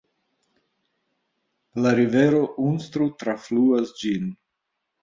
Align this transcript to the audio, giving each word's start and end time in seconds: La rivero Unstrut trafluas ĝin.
La 1.83 1.93
rivero 2.01 2.43
Unstrut 2.71 3.17
trafluas 3.25 3.95
ĝin. 4.03 4.35